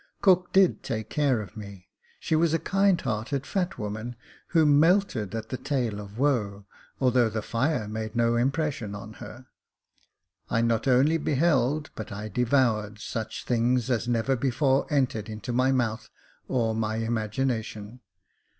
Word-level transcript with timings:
Cook 0.19 0.51
did 0.51 0.81
take 0.81 1.11
care 1.11 1.41
of 1.41 1.55
me 1.55 1.75
j 1.75 1.85
she 2.21 2.35
was 2.35 2.55
a 2.55 2.57
kind 2.57 2.99
hearted, 2.99 3.45
fat 3.45 3.77
woman, 3.77 4.15
who 4.47 4.65
melted 4.65 5.35
at 5.35 5.53
a 5.53 5.57
tale 5.57 5.99
of 5.99 6.17
woe, 6.17 6.65
although 6.99 7.29
the 7.29 7.43
fire 7.43 7.87
made 7.87 8.15
no 8.15 8.35
impression 8.35 8.95
on 8.95 9.13
her. 9.21 9.45
I 10.49 10.61
not 10.61 10.87
only 10.87 11.19
beheld, 11.19 11.91
but 11.93 12.11
I 12.11 12.29
devoured, 12.29 12.97
such 12.97 13.45
things 13.45 13.91
as 13.91 14.07
never 14.07 14.35
before 14.35 14.87
entered 14.91 15.29
into 15.29 15.53
my 15.53 15.71
mouth 15.71 16.09
or 16.47 16.73
my 16.73 16.95
imagination. 16.95 17.99